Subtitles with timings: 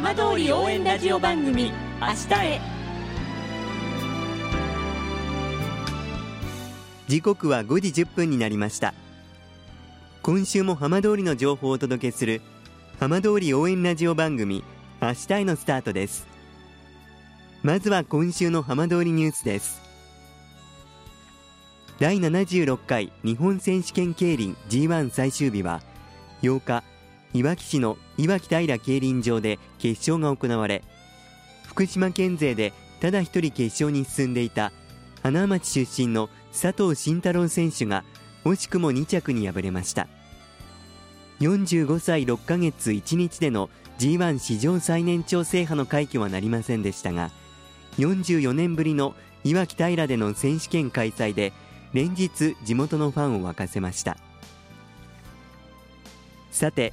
[0.00, 2.60] 浜通り応援ラジオ番組明日へ。
[7.08, 8.94] 時刻は5時10分になりました。
[10.22, 12.42] 今週も浜通りの情報をお届けする
[13.00, 14.62] 浜通り応援ラジオ番組
[15.02, 16.28] 明日へのスタートです。
[17.64, 19.80] まずは今週の浜通りニュースです。
[21.98, 25.82] 第76回日本選手権競輪 G1 最終日は
[26.42, 26.84] 8日
[27.34, 30.82] いわき市のいわき平競輪場で決勝が行われ
[31.66, 34.72] 福島県勢でただ一人決勝に進んでいた
[35.22, 38.04] 花町出身の佐藤慎太郎選手が
[38.44, 40.08] 惜しくも2着に敗れました。
[41.40, 47.30] 45歳6ヶ月1日での G1 史上最年長制覇の快挙はなりませんでしたが
[47.98, 51.52] 44年ぶりのいわき平での選手権開催で
[51.92, 54.16] 連日地元のファンを沸かせました。
[56.50, 56.92] さて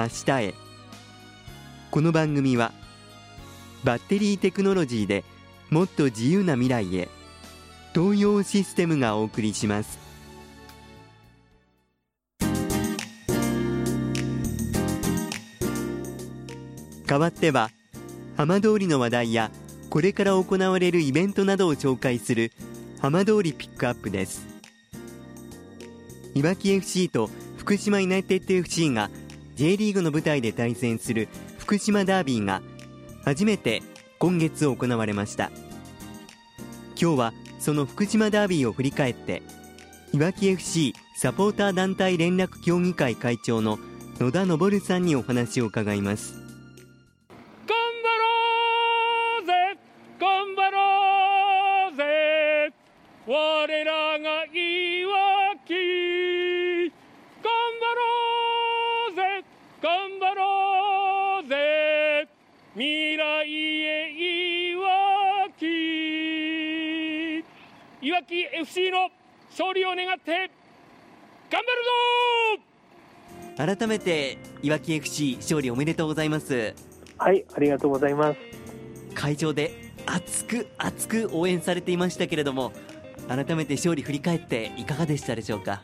[0.00, 0.54] 明日へ。
[1.90, 2.72] この番組は
[3.84, 5.24] バッテリーテクノロジーで
[5.68, 7.08] もっと自由な未来へ
[7.94, 9.98] 東洋システムがお送りします。
[17.06, 17.70] 代わっては
[18.36, 19.50] 浜通りの話題や
[19.90, 22.52] これから行われるイベントなどを紹介する
[23.00, 24.46] 浜通りピックアップです。
[26.34, 29.10] いわき FC と福島ユナイテッド FC が
[29.60, 32.62] J リーグの舞台で対戦する福島ダービーが
[33.26, 33.82] 初めて
[34.18, 35.50] 今月行われました。
[36.98, 39.42] 今日はその福島ダービーを振り返って
[40.14, 43.78] いわき FC サポーター団体連絡協議会会長の
[44.18, 46.49] 野田昇さんにお話を伺います。
[62.76, 64.82] 未来へいわ
[65.58, 65.66] き。
[68.00, 69.08] いわき FC の
[69.50, 70.50] 勝利を願って
[71.50, 71.66] 頑張
[73.58, 73.76] るぞ！
[73.76, 76.72] 改めていわき FC 勝利おめでとうございます。
[77.18, 78.38] はい、ありがとうございます。
[79.14, 79.72] 会場で
[80.06, 82.72] 熱く熱く応援されていましたけれども
[83.28, 85.82] 改めて勝利振り返っていかがでしたでしょうか？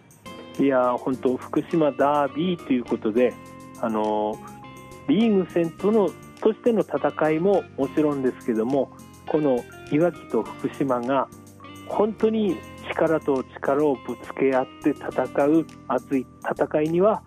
[0.61, 3.35] いやー、本当福島ダービーということで、
[3.81, 4.57] あのー
[5.09, 6.11] リーグ戦との
[6.41, 8.91] としての戦いももちろんですけども、
[9.27, 11.29] このいわきと福島が
[11.89, 12.57] 本当に
[12.91, 17.23] 力と力をぶつけ合って戦う熱い戦いには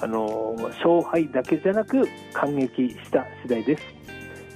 [0.00, 3.82] あの勝敗だけじゃなく感激した次第です。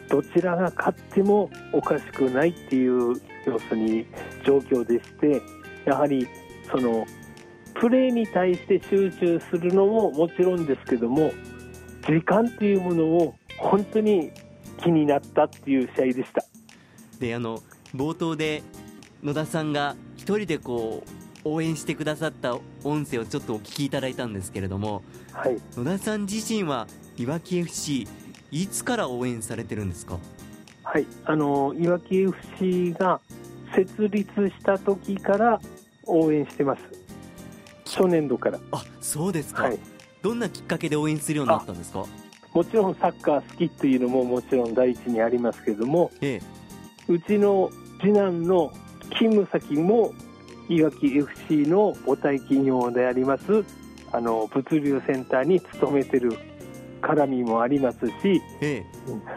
[0.09, 4.07] どちらが勝ってもおかしくないっていう要するに
[4.45, 5.43] 状況でして
[5.85, 6.27] やはり
[6.71, 7.05] その
[7.75, 11.33] プレーに対して集中するのももちろんですけども
[12.07, 14.31] 時間っていうものを本当に
[14.83, 16.45] 気になったっていう試合でした。
[17.19, 17.63] であの
[17.95, 18.63] 冒頭で
[19.23, 21.03] 野田さんが一人でこ
[21.45, 25.03] う応援してくださった音声をちょっとお聞きいただいたんですけれども
[25.33, 28.07] はい野田さん自身はいわき FC
[28.51, 30.19] いつから応援されてるんですか？
[30.85, 33.21] はい、あのいわき FC が
[33.75, 35.61] 設立した時から
[36.05, 36.83] 応援してます。
[37.85, 38.59] 初年度から。
[38.73, 39.79] あそうですか、はい。
[40.23, 42.05] どんなきっかけで応援するようになったんですか？
[42.57, 46.41] もちろんサッカー好きっていうのももちろん第一にありますけども、え
[47.07, 48.73] うちの次男の
[49.13, 50.15] 勤務先も
[50.71, 53.63] いわき FC の母体企業であります
[54.11, 56.33] あの物流センターに勤めてる
[57.03, 58.87] 絡みもありますし、ええ。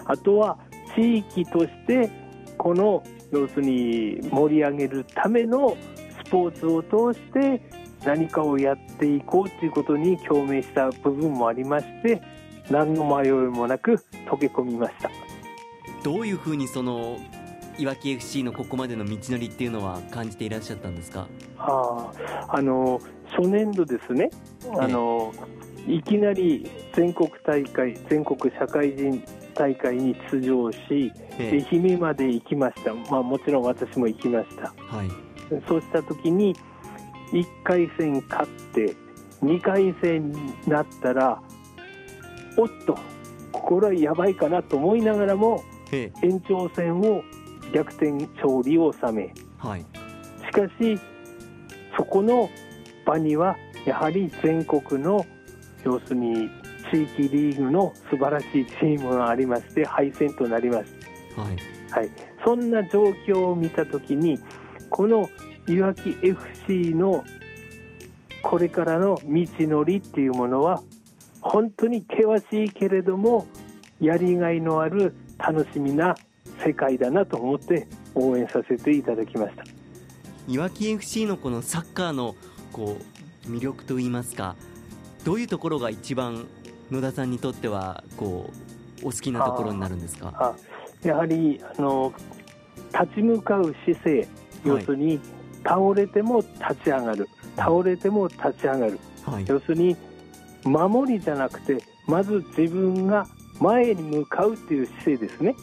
[0.06, 0.58] あとは
[0.96, 2.10] 地域として
[2.58, 3.04] この
[3.34, 5.76] 要するに盛り上げるための
[6.26, 7.62] スポーツを通して
[8.06, 12.39] 何かをやっていこうということに共鳴した部分もありまして
[12.70, 15.10] 何の迷いもなく溶け込みました。
[16.04, 17.18] どういうふうにその
[17.78, 21.28] いわき FC のここまでの道のりっていうのは感じていらっしゃったんですか？
[21.58, 22.12] あ
[22.48, 23.00] ああの
[23.38, 24.30] 初年度ですね。
[24.80, 25.34] あの、
[25.88, 29.24] いきなり全国大会全国社会人
[29.54, 31.68] 大会に出場しええ。
[31.72, 34.74] 愛媛まで行きました、まあ、もちろん私も行きました。
[34.78, 35.10] はい。
[35.68, 36.56] そうした時に
[37.32, 38.96] 1回戦勝って
[39.42, 41.42] 2回戦になったら
[42.60, 42.98] おっと
[43.54, 45.64] ここれはやばいかなと思いながらも
[45.94, 47.24] え延長戦を
[47.74, 49.86] 逆転勝利を収めはい。
[50.46, 51.00] しかし
[51.96, 52.50] そこの
[53.06, 55.26] 場にはやはり全国の
[55.86, 56.50] 要するに
[56.92, 60.86] 地域リーグの素晴らしいチームがありまして敗戦となりまし
[61.36, 61.58] たはい。
[61.92, 62.12] はい、
[62.44, 64.38] そんな状況を見たときに
[64.90, 65.30] この
[65.68, 67.24] いわき FC の
[68.42, 70.82] これからの道のりっていうものは
[71.42, 73.48] 本当に険しいけれども
[74.00, 76.16] やりがいのある楽しみな
[76.66, 79.64] 世界だなと思って応援させていただきました。
[80.48, 82.36] いわき FC のこのサッカーの
[82.74, 82.98] こ
[83.46, 84.56] う魅力といいますか
[85.24, 86.48] どういうところが一番
[86.92, 88.50] 野田さんにとってはこ
[89.04, 90.34] うお好きなところになるんですか？
[90.36, 90.56] あ
[91.08, 92.14] やはりあの
[92.94, 94.28] 立ち向かう姿勢
[94.66, 95.20] 要するに、
[95.64, 97.30] 倒れても立ち上がる。
[97.56, 99.00] 倒れても立ち上がる。
[99.26, 99.46] はい。
[99.48, 99.96] 要するに
[100.64, 101.78] 守りじゃなくて
[102.08, 103.28] まず自分が
[103.60, 105.56] 前に向かうという姿勢ですね。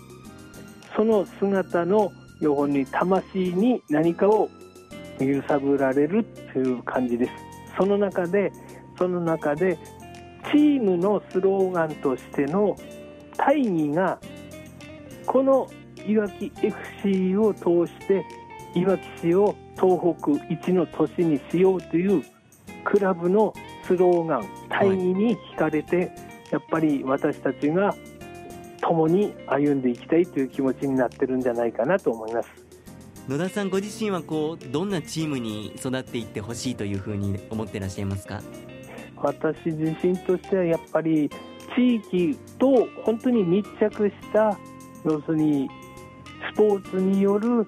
[0.95, 4.49] その姿の要するに魂に何かを
[5.19, 7.33] 揺さぶられるという感じです。
[7.79, 8.53] その中で
[8.99, 9.79] その中で
[10.51, 12.77] チームのスローガンとしての
[13.37, 14.19] 大義が
[15.27, 15.69] この
[16.07, 18.25] いわき FC を通して
[18.75, 22.25] いわき市を東北一の都市にしようという
[22.85, 23.53] クラブの
[23.87, 26.11] スローガン大義に惹かれて、
[26.51, 27.95] やっぱり私たちが
[28.81, 32.49] 共に歩んでいきたいという気持ちになってるんじゃないかなと思います。
[33.29, 38.41] 野田さんご自身はこうどんなチームに育っていってほしいというふうに思ってらっしゃいますか？
[39.17, 41.29] 私自身としてはやっぱり
[41.75, 44.57] 地域と本当に密着した
[45.05, 45.69] 要するに
[46.55, 47.67] スポーツによる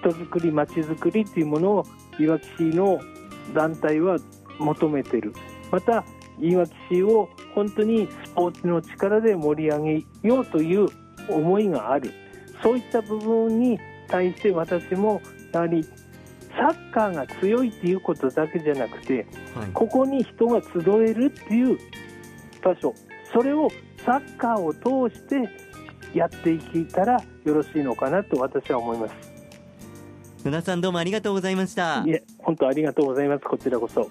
[0.00, 1.86] 人づくりまちづくりというものを
[2.18, 2.98] いわき市の
[3.54, 4.16] 団体は
[4.58, 5.32] 求めている
[5.70, 6.04] また
[6.40, 10.88] いわき市を本当にスポーツの力で盛り上げようという
[11.28, 12.12] 思いがある。
[12.62, 13.78] そういった部分に
[14.08, 15.20] 対して私も
[15.52, 19.68] やはりサッカーが強いっていうことだけじゃなくてはい。
[19.72, 20.68] ここに人が集
[21.06, 21.78] えるっていう
[22.62, 22.94] 場所。
[23.32, 23.68] それを
[24.04, 24.72] サッカーを
[25.08, 25.48] 通して
[26.14, 29.14] やっていけたらよろしいのかなと私は思います。
[30.44, 32.04] 野田さんどうもありがとうございました。
[32.06, 33.44] いえ本当ありがとうございます。
[33.44, 34.10] こちらこそ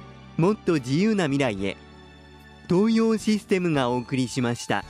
[0.37, 1.77] もっと自由な未来へ
[2.69, 4.85] 東洋システムがお送りしました。